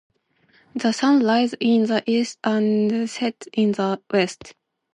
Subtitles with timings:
[0.73, 4.55] The sun rises in the east and sets in the west.